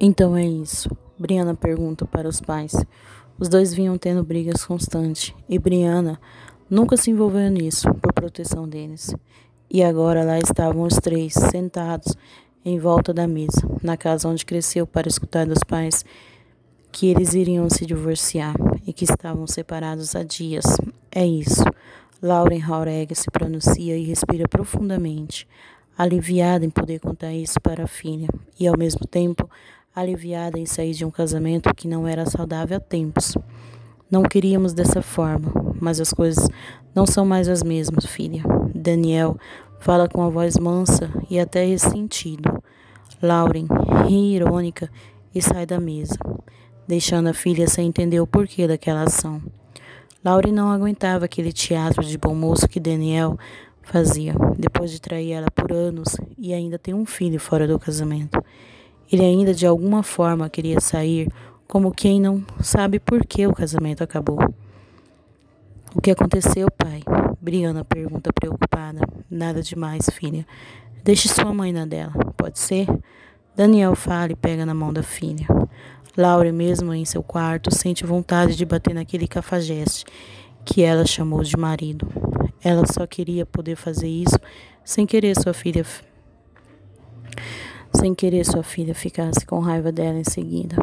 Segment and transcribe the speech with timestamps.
[0.00, 0.88] Então é isso.
[1.18, 2.72] Briana pergunta para os pais.
[3.38, 6.18] Os dois vinham tendo brigas constantes e Briana
[6.70, 9.14] nunca se envolveu nisso por proteção deles.
[9.70, 12.16] E agora lá estavam os três, sentados
[12.64, 16.02] em volta da mesa, na casa onde cresceu para escutar dos pais
[16.90, 18.54] que eles iriam se divorciar
[18.86, 20.64] e que estavam separados há dias.
[21.12, 21.64] É isso.
[22.22, 25.46] Lauren Haureg se pronuncia e respira profundamente,
[25.96, 28.28] aliviada em poder contar isso para a filha
[28.58, 29.48] e, ao mesmo tempo,
[30.00, 33.36] aliviada em sair de um casamento que não era saudável há tempos.
[34.10, 36.48] Não queríamos dessa forma, mas as coisas
[36.94, 38.42] não são mais as mesmas, filha.
[38.74, 39.36] Daniel
[39.78, 42.62] fala com a voz mansa e até ressentido.
[43.22, 43.66] Lauren
[44.06, 44.90] ri irônica
[45.34, 46.18] e sai da mesa,
[46.88, 49.40] deixando a filha sem entender o porquê daquela ação.
[50.24, 53.38] Lauren não aguentava aquele teatro de bom moço que Daniel
[53.82, 58.42] fazia, depois de trair ela por anos e ainda ter um filho fora do casamento.
[59.10, 61.28] Ele ainda de alguma forma queria sair,
[61.66, 64.38] como quem não sabe por que o casamento acabou.
[65.94, 67.02] O que aconteceu, pai?
[67.40, 69.00] Briana pergunta preocupada.
[69.28, 70.46] Nada demais, filha.
[71.02, 72.86] Deixe sua mãe na dela, pode ser?
[73.56, 75.46] Daniel fala e pega na mão da filha.
[76.16, 80.04] Laura, mesmo em seu quarto, sente vontade de bater naquele cafajeste
[80.64, 82.06] que ela chamou de marido.
[82.62, 84.38] Ela só queria poder fazer isso
[84.84, 85.84] sem querer sua filha
[87.92, 90.76] sem querer sua filha ficasse com raiva dela em seguida.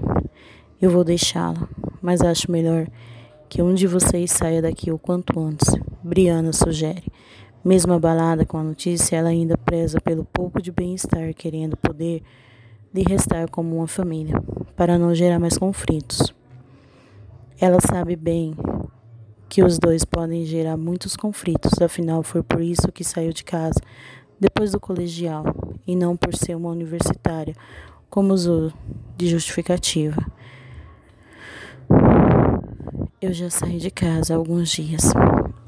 [0.81, 1.67] Eu vou deixá-la,
[2.01, 2.87] mas acho melhor
[3.49, 5.75] que um de vocês saia daqui o quanto antes.
[6.03, 7.05] Briana sugere.
[7.63, 12.21] Mesmo abalada com a notícia, ela ainda preza pelo pouco de bem-estar, querendo poder
[12.93, 14.41] lhe restar como uma família,
[14.75, 16.33] para não gerar mais conflitos.
[17.59, 18.55] Ela sabe bem
[19.49, 23.79] que os dois podem gerar muitos conflitos, afinal foi por isso que saiu de casa
[24.39, 25.43] depois do colegial
[25.85, 27.55] e não por ser uma universitária,
[28.09, 28.71] como usou
[29.15, 30.25] de justificativa.
[33.19, 35.11] Eu já saí de casa há alguns dias,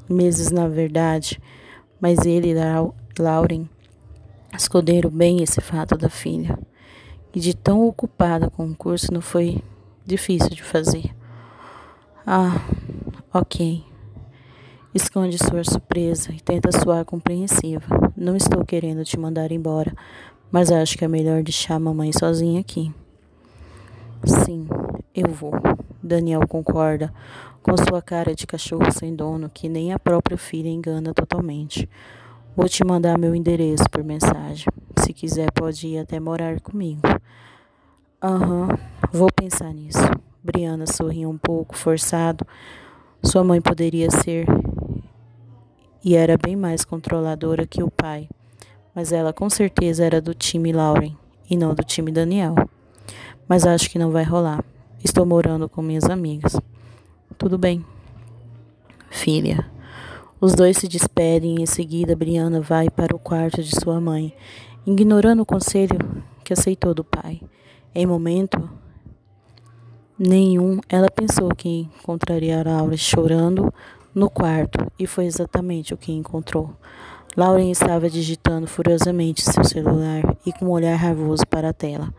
[0.08, 1.40] meses na verdade,
[2.00, 3.68] mas ele e Lauren
[4.56, 6.58] esconderam bem esse fato da filha.
[7.34, 9.62] E de tão ocupada com o curso não foi
[10.04, 11.14] difícil de fazer.
[12.26, 12.60] Ah,
[13.32, 13.89] ok.
[14.92, 18.12] Esconde sua surpresa e tenta soar compreensiva.
[18.16, 19.94] Não estou querendo te mandar embora,
[20.50, 22.92] mas acho que é melhor deixar a mamãe sozinha aqui.
[24.24, 24.66] Sim,
[25.14, 25.52] eu vou.
[26.02, 27.14] Daniel concorda,
[27.62, 31.88] com sua cara de cachorro sem dono que nem a própria filha engana totalmente.
[32.56, 34.66] Vou te mandar meu endereço por mensagem.
[34.98, 37.02] Se quiser, pode ir até morar comigo.
[38.20, 38.68] Aham, uhum,
[39.12, 40.00] vou pensar nisso.
[40.42, 42.44] Briana sorriu um pouco, forçado.
[43.22, 44.46] Sua mãe poderia ser
[46.04, 48.28] e era bem mais controladora que o pai,
[48.94, 51.16] mas ela com certeza era do time Lauren
[51.48, 52.54] e não do time Daniel.
[53.48, 54.64] Mas acho que não vai rolar.
[55.02, 56.56] Estou morando com minhas amigas.
[57.36, 57.84] Tudo bem.
[59.10, 59.66] Filha.
[60.40, 64.32] Os dois se despedem e em seguida Briana vai para o quarto de sua mãe,
[64.86, 65.98] ignorando o conselho
[66.44, 67.42] que aceitou do pai.
[67.94, 68.70] Em momento
[70.18, 73.72] nenhum, ela pensou que encontraria Laura chorando
[74.14, 76.74] no quarto e foi exatamente o que encontrou.
[77.36, 82.12] Lauren estava digitando furiosamente seu celular e com um olhar raivoso para a tela.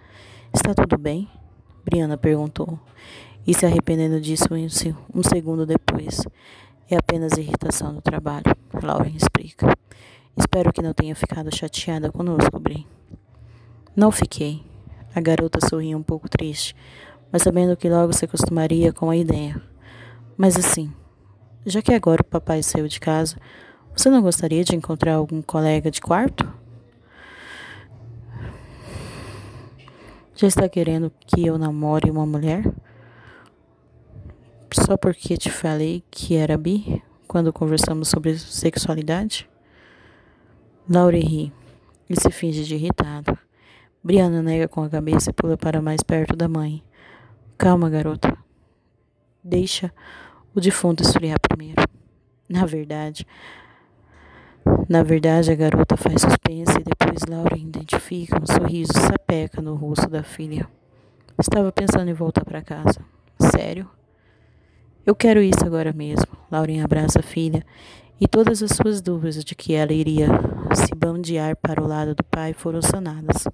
[0.53, 1.28] Está tudo bem?
[1.84, 2.79] Briana perguntou,
[3.46, 4.47] e se arrependendo disso
[5.13, 6.22] um segundo depois.
[6.90, 9.75] É apenas irritação do trabalho, Lauren explica.
[10.38, 12.88] Espero que não tenha ficado chateada conosco, Bri.
[13.96, 14.63] Não fiquei.
[15.13, 16.73] A garota sorriu um pouco triste,
[17.31, 19.62] mas sabendo que logo se acostumaria com a ideia.
[20.38, 20.91] Mas assim,
[21.66, 23.38] já que agora o papai saiu de casa,
[23.96, 26.52] você não gostaria de encontrar algum colega de quarto?
[30.36, 32.64] Já está querendo que eu namore uma mulher?
[34.74, 39.50] Só porque te falei que era bi quando conversamos sobre sexualidade?
[40.90, 41.54] Laure ri
[42.10, 43.38] e se finge de irritado.
[44.04, 46.84] Briana nega com a cabeça e pula para mais perto da mãe.
[47.58, 48.35] Calma, garota.
[49.44, 49.94] Deixa
[50.56, 51.82] o defunto esfriar primeiro.
[52.50, 53.26] Na verdade,
[54.88, 60.08] na verdade, a garota faz suspense e depois Laura identifica um sorriso sapeca no rosto
[60.09, 60.68] da filha.
[61.40, 63.00] Estava pensando em voltar para casa.
[63.40, 63.90] Sério?
[65.06, 66.28] Eu quero isso agora mesmo.
[66.52, 67.66] Lauren abraça a filha
[68.20, 70.28] e todas as suas dúvidas de que ela iria
[70.76, 73.47] se bandear para o lado do pai foram sanadas.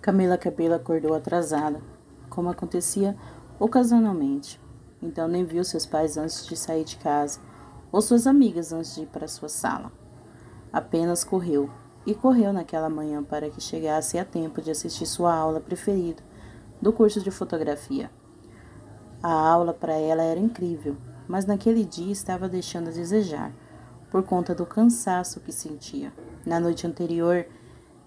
[0.00, 1.80] Camila Cabelo acordou atrasada
[2.36, 3.16] como acontecia
[3.58, 4.60] ocasionalmente.
[5.02, 7.40] Então nem viu seus pais antes de sair de casa,
[7.90, 9.90] ou suas amigas antes de ir para sua sala.
[10.70, 11.70] Apenas correu,
[12.04, 16.22] e correu naquela manhã para que chegasse a tempo de assistir sua aula preferida
[16.80, 18.10] do curso de fotografia.
[19.22, 20.96] A aula para ela era incrível,
[21.26, 23.50] mas naquele dia estava deixando a desejar,
[24.10, 26.12] por conta do cansaço que sentia.
[26.44, 27.46] Na noite anterior,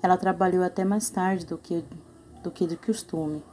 [0.03, 1.83] ela trabalhou até mais tarde do que,
[2.43, 3.43] do que de costume.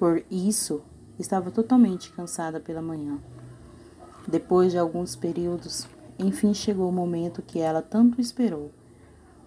[0.00, 0.80] Por isso,
[1.18, 3.18] estava totalmente cansada pela manhã.
[4.26, 5.86] Depois de alguns períodos,
[6.18, 8.70] enfim chegou o momento que ela tanto esperou.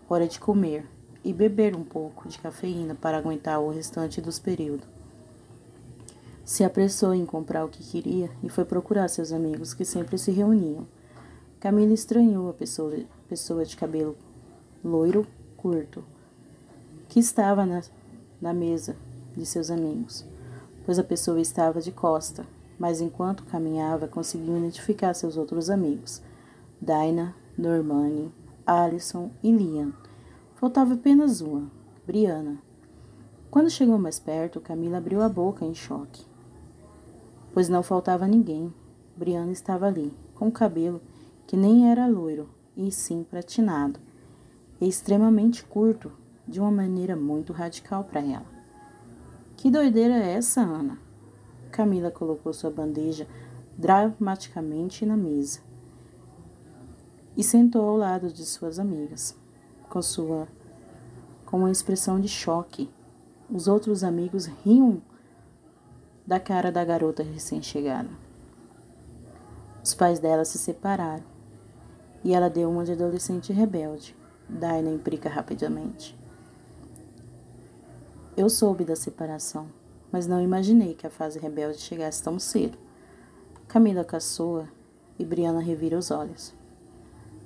[0.07, 0.85] Hora de comer
[1.23, 4.88] e beber um pouco de cafeína para aguentar o restante dos períodos.
[6.45, 10.29] Se apressou em comprar o que queria e foi procurar seus amigos que sempre se
[10.29, 10.85] reuniam.
[11.59, 12.95] Camila estranhou a pessoa,
[13.27, 14.15] pessoa de cabelo
[14.83, 15.25] loiro
[15.57, 16.05] curto
[17.09, 17.81] que estava na,
[18.39, 18.95] na mesa
[19.35, 20.23] de seus amigos,
[20.85, 22.45] pois a pessoa estava de costa,
[22.77, 26.21] mas enquanto caminhava conseguiu identificar seus outros amigos,
[26.81, 28.33] Daina, Normani,
[28.65, 29.94] Alison e Liam.
[30.56, 31.71] Faltava apenas uma,
[32.06, 32.57] Briana.
[33.50, 36.33] Quando chegou mais perto, Camila abriu a boca em choque
[37.53, 38.74] pois não faltava ninguém.
[39.15, 41.00] Briana estava ali, com o cabelo
[41.45, 44.00] que nem era loiro, e sim pratinado,
[44.81, 46.12] e extremamente curto,
[46.47, 48.52] de uma maneira muito radical para ela.
[49.63, 51.00] Que doideira é essa, Ana?
[51.71, 53.25] Camila colocou sua bandeja
[53.77, 55.62] dramaticamente na mesa
[57.38, 59.39] e sentou ao lado de suas amigas,
[59.89, 60.50] com sua
[61.45, 62.92] com uma expressão de choque.
[63.50, 65.01] Os outros amigos riam
[66.27, 68.10] da cara da garota recém-chegada.
[69.81, 71.24] Os pais dela se separaram
[72.21, 74.13] e ela deu uma de adolescente rebelde.
[74.50, 76.21] Daina implica rapidamente.
[78.35, 79.68] Eu soube da separação,
[80.12, 82.80] mas não imaginei que a fase rebelde chegasse tão cedo.
[83.68, 84.68] Camila caçoa
[85.19, 86.51] e Briana revira os olhos.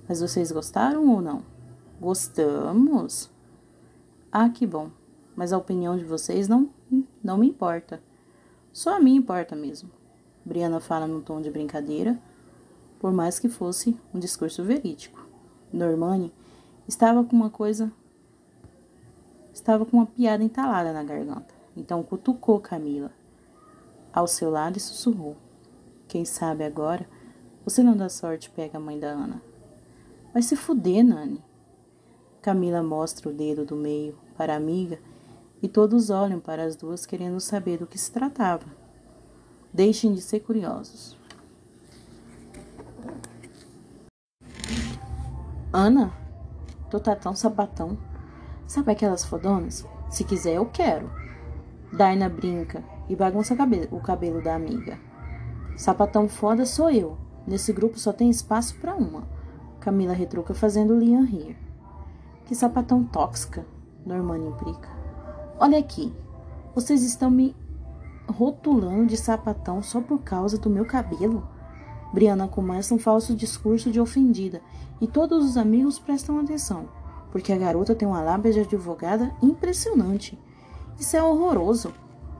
[0.07, 1.43] Mas vocês gostaram ou não?
[1.99, 3.29] Gostamos?
[4.31, 4.89] Ah, que bom.
[5.35, 6.69] Mas a opinião de vocês não,
[7.21, 8.01] não me importa.
[8.71, 9.91] Só a mim importa mesmo.
[10.45, 12.17] Briana fala num tom de brincadeira,
[12.97, 15.27] por mais que fosse um discurso verídico.
[15.73, 16.31] Normani
[16.87, 17.91] estava com uma coisa.
[19.57, 21.51] Estava com uma piada entalada na garganta.
[21.75, 23.11] Então cutucou Camila
[24.13, 25.35] ao seu lado e sussurrou:
[26.07, 27.09] Quem sabe agora
[27.65, 29.41] você não dá sorte pega a mãe da Ana.
[30.31, 31.43] Vai se fuder, Nani.
[32.39, 34.99] Camila mostra o dedo do meio para a amiga
[35.59, 38.67] e todos olham para as duas querendo saber do que se tratava.
[39.73, 41.17] Deixem de ser curiosos.
[45.73, 46.13] Ana,
[46.91, 47.97] tu tá tão sapatão.
[48.67, 49.85] Sabe aquelas fodonas?
[50.09, 51.09] Se quiser, eu quero.
[51.91, 53.55] Daina brinca e bagunça
[53.91, 54.99] o cabelo da amiga.
[55.77, 57.17] Sapatão foda sou eu.
[57.47, 59.23] Nesse grupo só tem espaço para uma.
[59.79, 61.57] Camila retruca fazendo Lian rir.
[62.45, 63.65] Que sapatão tóxica,
[64.05, 64.89] Normani implica.
[65.57, 66.13] Olha aqui,
[66.75, 67.55] vocês estão me
[68.27, 71.47] rotulando de sapatão só por causa do meu cabelo?
[72.13, 74.61] Briana começa um falso discurso de ofendida
[74.99, 76.89] e todos os amigos prestam atenção,
[77.37, 80.35] porque a garota tem uma lábia de advogada impressionante.
[80.99, 81.93] Isso é horroroso.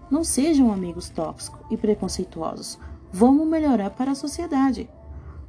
[0.10, 2.80] Não sejam amigos tóxicos e preconceituosos.
[3.14, 4.90] Vamos melhorar para a sociedade.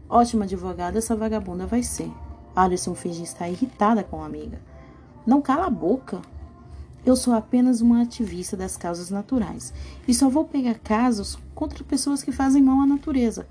[0.06, 2.12] Ótima advogada essa vagabunda vai ser.
[2.54, 4.60] Alison finge estar irritada com a amiga.
[5.26, 6.20] Não cala a boca,
[7.06, 9.72] eu sou apenas uma ativista das causas naturais
[10.06, 13.48] e só vou pegar casos contra pessoas que fazem mal à natureza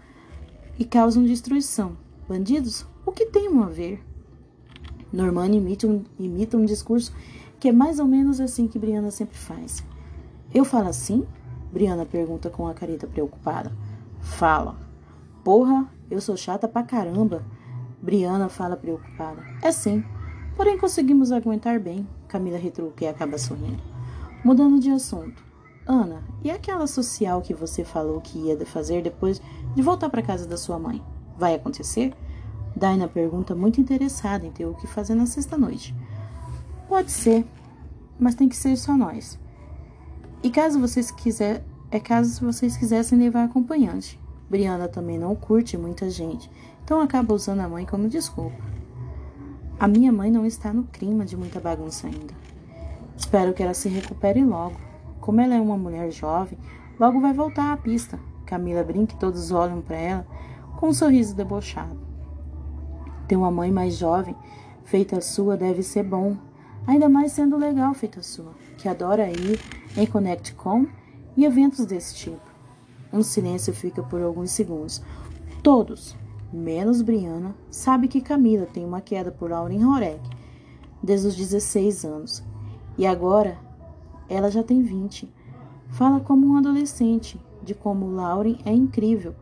[0.77, 1.97] e causam destruição.
[2.29, 2.85] Bandidos?
[3.03, 4.06] O que tem a ver?
[5.11, 7.13] Norman imita um, imita um discurso
[7.59, 9.83] que é mais ou menos assim que Briana sempre faz.
[10.53, 11.25] Eu falo assim?
[11.71, 13.71] Briana pergunta com a careta preocupada.
[14.19, 14.75] Fala.
[15.43, 17.43] Porra, eu sou chata pra caramba.
[18.01, 19.41] Briana fala preocupada.
[19.61, 20.03] É sim,
[20.55, 22.07] porém conseguimos aguentar bem.
[22.27, 23.81] Camila retruca e acaba sorrindo.
[24.43, 25.43] Mudando de assunto.
[25.85, 29.41] Ana, e aquela social que você falou que ia fazer depois
[29.73, 31.01] de voltar para casa da sua mãe?
[31.37, 32.13] Vai acontecer?
[32.77, 35.95] Daina pergunta muito interessada em ter o que fazer na sexta-noite.
[36.87, 37.43] Pode ser,
[38.19, 39.39] mas tem que ser só nós.
[40.43, 44.19] E caso vocês quiser, é caso vocês quisessem levar acompanhante.
[44.47, 46.51] Briana também não curte muita gente,
[46.83, 48.63] então acaba usando a mãe como desculpa.
[49.79, 52.33] A minha mãe não está no clima de muita bagunça ainda.
[53.17, 54.77] Espero que ela se recupere logo.
[55.19, 56.59] Como ela é uma mulher jovem,
[56.99, 58.19] logo vai voltar à pista.
[58.45, 60.27] Camila brinca e todos olham para ela
[60.77, 62.06] com um sorriso debochado.
[63.27, 64.35] Ter uma mãe mais jovem,
[64.85, 66.37] feita sua, deve ser bom.
[66.85, 69.59] Ainda mais sendo legal feita sua, que adora ir
[69.97, 70.87] em ConnectCon
[71.35, 72.47] e eventos desse tipo.
[73.11, 75.01] Um silêncio fica por alguns segundos.
[75.61, 76.15] Todos,
[76.51, 80.21] menos Briana, sabe que Camila tem uma queda por Lauren Horek.
[81.03, 82.43] desde os 16 anos.
[82.97, 83.57] E agora
[84.29, 85.31] ela já tem 20.
[85.89, 89.35] Fala como um adolescente, de como Lauren é incrível,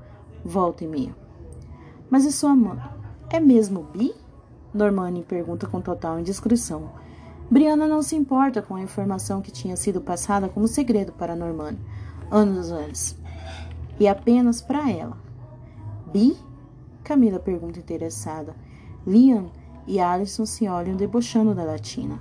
[0.44, 1.16] volta e meia.
[2.10, 2.95] Mas e sua mãe?
[3.36, 4.16] É mesmo bi?
[4.74, 6.92] Normani pergunta com total indiscrição.
[7.52, 11.78] Brianna não se importa com a informação que tinha sido passada como segredo para Normani,
[12.32, 13.18] anos antes.
[14.00, 15.18] E apenas para ela.
[16.14, 16.38] Bi?
[17.04, 18.56] Camila pergunta interessada.
[19.06, 19.52] Liam
[19.86, 22.18] e Alison se olham debochando da latina.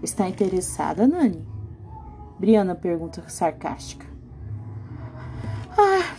[0.00, 1.44] Está interessada, Nani?
[2.38, 4.06] Brianna pergunta sarcástica.
[5.76, 6.14] Ah,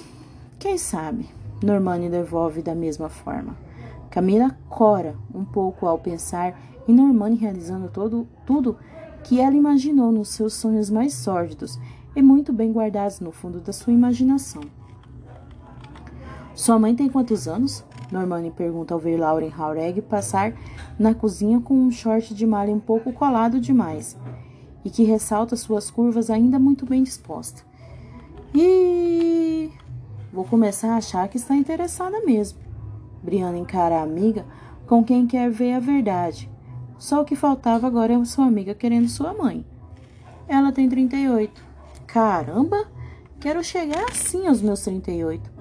[0.59, 1.29] quem sabe?
[1.63, 3.66] Normani devolve da mesma forma.
[4.09, 8.77] Camila cora um pouco ao pensar em Normani realizando todo, tudo
[9.23, 11.79] que ela imaginou nos seus sonhos mais sórdidos
[12.15, 14.61] e muito bem guardados no fundo da sua imaginação.
[16.55, 17.83] Sua mãe tem quantos anos?
[18.11, 20.53] Normani pergunta ao ver Lauren Haureg passar
[20.97, 24.17] na cozinha com um short de malha um pouco colado demais
[24.83, 27.65] e que ressalta suas curvas ainda muito bem dispostas.
[28.55, 29.69] E
[30.31, 32.66] vou começar a achar que está interessada mesmo.
[33.27, 34.45] Brianna encara a amiga
[34.87, 36.49] com quem quer ver a verdade.
[36.97, 39.65] Só o que faltava agora é sua amiga querendo sua mãe.
[40.47, 41.61] Ela tem 38.
[42.07, 42.87] Caramba!
[43.37, 45.51] Quero chegar assim aos meus 38.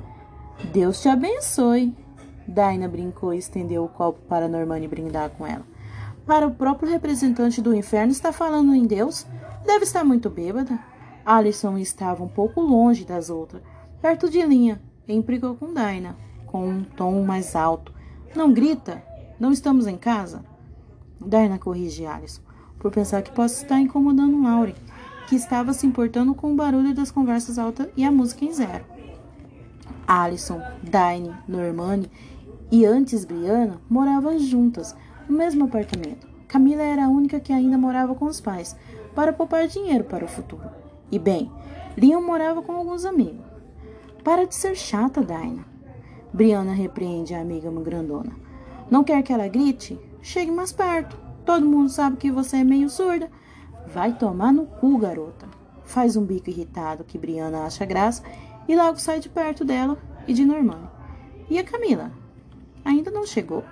[0.72, 1.92] Deus te abençoe.
[2.46, 5.64] Daina brincou e estendeu o copo para Normani brindar com ela.
[6.24, 9.26] Para o próprio representante do inferno estar falando em Deus,
[9.64, 10.78] deve estar muito bêbada.
[11.24, 13.60] Alison estava um pouco longe das outras,
[14.00, 16.16] perto de Linha, e implicou com Daina,
[16.56, 17.92] com um tom mais alto.
[18.34, 19.02] Não grita!
[19.38, 20.42] Não estamos em casa?
[21.20, 22.40] Daina corrige Alison,
[22.78, 24.74] por pensar que possa estar incomodando Lauren,
[25.28, 28.86] que estava se importando com o barulho das conversas altas e a música em zero.
[30.08, 32.10] Alison, Daine, Normani
[32.72, 34.96] e antes Brianna moravam juntas
[35.28, 36.26] no mesmo apartamento.
[36.48, 38.74] Camila era a única que ainda morava com os pais,
[39.14, 40.70] para poupar dinheiro para o futuro.
[41.12, 41.52] E bem,
[41.98, 43.44] Liam morava com alguns amigos.
[44.24, 45.75] Para de ser chata, Daina.
[46.36, 48.36] Brianna repreende a amiga grandona.
[48.90, 49.98] Não quer que ela grite?
[50.20, 51.16] Chegue mais perto.
[51.46, 53.30] Todo mundo sabe que você é meio surda.
[53.86, 55.48] Vai tomar no cu, garota.
[55.86, 58.22] Faz um bico irritado que Brianna acha graça
[58.68, 59.96] e logo sai de perto dela
[60.28, 60.86] e de Normani.
[61.48, 62.12] E a Camila?
[62.84, 63.64] ainda não chegou.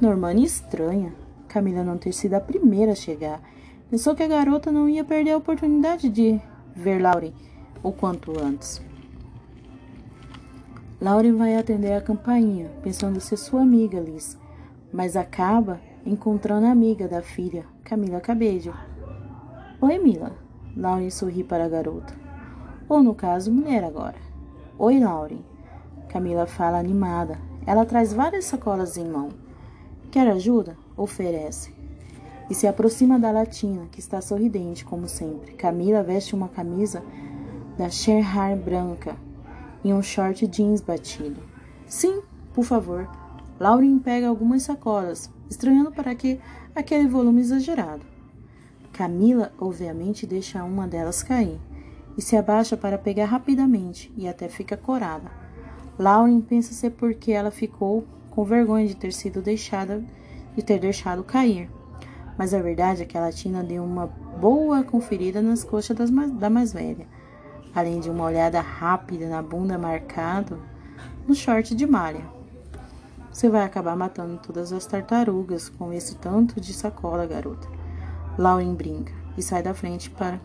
[0.00, 1.12] Normani estranha
[1.48, 3.42] Camila não ter sido a primeira a chegar.
[3.90, 6.40] Pensou que a garota não ia perder a oportunidade de
[6.74, 7.34] ver Lauren
[7.82, 8.87] o quanto antes.
[11.00, 14.36] Lauren vai atender a campainha, pensando ser sua amiga, Liz,
[14.92, 18.74] mas acaba encontrando a amiga da filha, Camila Cabedio.
[19.80, 20.32] Oi, Mila.
[20.76, 22.12] Lauren sorri para a garota.
[22.88, 24.16] Ou, no caso, mulher agora.
[24.76, 25.44] Oi, Lauren.
[26.08, 29.28] Camila fala animada, ela traz várias sacolas em mão.
[30.10, 30.76] Quer ajuda?
[30.96, 31.72] Oferece.
[32.50, 35.52] E se aproxima da latina, que está sorridente, como sempre.
[35.52, 37.04] Camila veste uma camisa
[37.76, 39.27] da Sherhar branca
[39.84, 41.40] e um short jeans batido.
[41.86, 42.22] Sim,
[42.54, 43.08] por favor.
[43.58, 46.40] Lauren pega algumas sacolas, estranhando para que
[46.74, 48.02] aquele volume exagerado.
[48.92, 51.60] Camila, obviamente, deixa uma delas cair
[52.16, 55.30] e se abaixa para pegar rapidamente e até fica corada.
[55.98, 60.02] Lauren pensa ser porque ela ficou com vergonha de ter sido deixada
[60.54, 61.70] de ter deixado cair.
[62.36, 66.50] Mas a verdade é que a Tina deu uma boa conferida nas coxas mais, da
[66.50, 67.06] mais velha,
[67.74, 70.58] além de uma olhada rápida na bunda marcada
[71.26, 72.24] no short de malha.
[73.32, 77.68] Você vai acabar matando todas as tartarugas com esse tanto de sacola, garota.
[78.36, 80.40] Lauren brinca e sai da frente para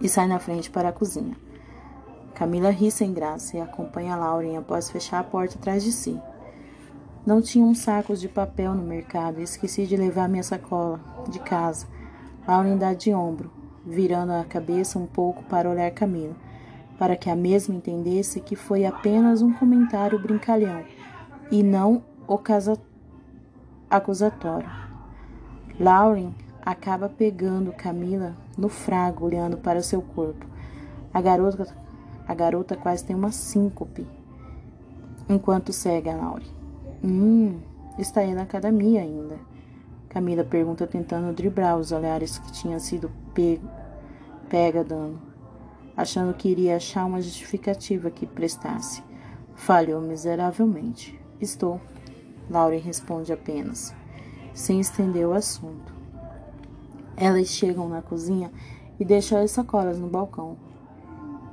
[0.00, 1.36] e sai na frente para a cozinha.
[2.34, 6.18] Camila ri sem graça e acompanha Lauren após fechar a porta atrás de si.
[7.26, 11.38] Não tinha uns sacos de papel no mercado e esqueci de levar minha sacola de
[11.38, 11.86] casa.
[12.48, 13.50] Lauren dá de ombro,
[13.84, 16.34] virando a cabeça um pouco para olhar Camila,
[16.98, 20.84] para que a mesma entendesse que foi apenas um comentário brincalhão
[21.50, 22.02] e não
[23.88, 24.68] acusatório.
[25.78, 26.32] Lauren
[26.64, 30.46] acaba pegando Camila no frago, olhando para seu corpo.
[31.12, 31.74] A garota
[32.30, 34.06] a garota quase tem uma síncope
[35.28, 36.46] enquanto segue a Laure.
[37.02, 37.58] Hum,
[37.98, 39.36] está aí na academia ainda.
[40.10, 43.70] Camila pergunta tentando driblar os olhares que tinha sido pego,
[44.48, 45.20] pega dando,
[45.96, 49.04] achando que iria achar uma justificativa que prestasse.
[49.54, 51.16] Falhou miseravelmente.
[51.40, 51.80] Estou.
[52.50, 53.94] Laure responde apenas,
[54.52, 55.94] sem estender o assunto.
[57.16, 58.50] Elas chegam na cozinha
[58.98, 60.56] e deixam as sacolas no balcão.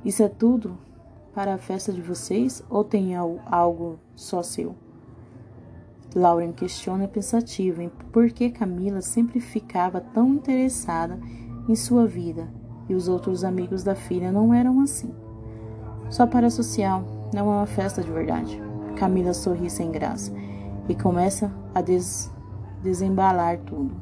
[0.04, 0.76] Isso é tudo
[1.32, 4.74] para a festa de vocês ou tem algo só seu?
[6.18, 11.18] Lauren questiona pensativa em por que Camila sempre ficava tão interessada
[11.68, 12.48] em sua vida
[12.88, 15.14] e os outros amigos da filha não eram assim.
[16.10, 18.60] Só para social, não é uma festa de verdade.
[18.96, 20.32] Camila sorri sem graça
[20.88, 22.30] e começa a des
[22.82, 23.94] desembalar tudo.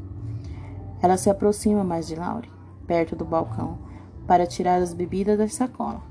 [1.02, 2.50] Ela se aproxima mais de Lauren,
[2.86, 3.78] perto do balcão,
[4.26, 6.02] para tirar as bebidas da sacola.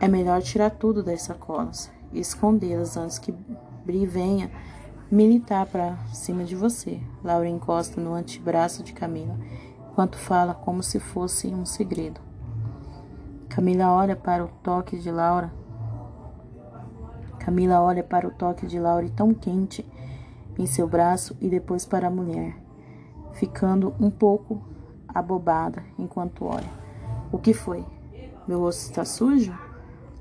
[0.00, 3.32] É melhor tirar tudo das sacolas e escondê-las antes que
[3.84, 4.50] Bri venha
[5.14, 7.00] militar para cima de você.
[7.22, 9.38] Laura encosta no antebraço de Camila,
[9.88, 12.20] enquanto fala como se fosse um segredo.
[13.48, 15.52] Camila olha para o toque de Laura.
[17.38, 19.88] Camila olha para o toque de Laura tão quente
[20.58, 22.56] em seu braço e depois para a mulher,
[23.34, 24.60] ficando um pouco
[25.06, 26.70] abobada enquanto olha.
[27.30, 27.86] O que foi?
[28.48, 29.56] Meu rosto está sujo?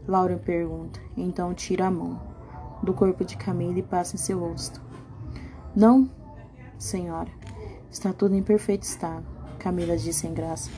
[0.08, 1.00] Laura pergunta.
[1.18, 2.22] Então tira a mão
[2.84, 4.83] do corpo de Camila e passa em seu rosto.
[5.76, 6.08] Não,
[6.78, 7.32] senhora.
[7.90, 9.26] Está tudo em perfeito estado,
[9.58, 10.70] Camila disse sem graça.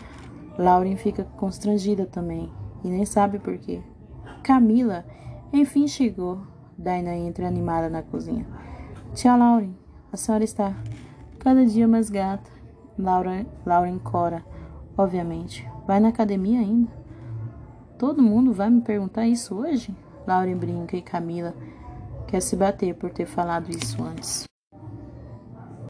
[0.57, 2.49] Lauren fica constrangida também
[2.83, 3.81] e nem sabe por quê.
[4.41, 5.05] Camila,
[5.51, 6.39] enfim chegou.
[6.77, 8.45] Daina entra animada na cozinha.
[9.13, 9.75] Tia Lauren,
[10.11, 10.73] a senhora está
[11.39, 12.49] cada dia mais gata.
[12.97, 14.45] Laura, Lauren cora,
[14.97, 15.67] obviamente.
[15.85, 16.91] Vai na academia ainda?
[17.97, 19.95] Todo mundo vai me perguntar isso hoje?
[20.25, 21.53] Lauren brinca e Camila
[22.27, 24.45] quer se bater por ter falado isso antes.